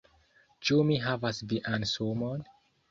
Ĉu 0.69 0.79
mi 0.89 0.97
havas 1.05 1.43
vian 1.53 1.89
sumon? 1.95 2.47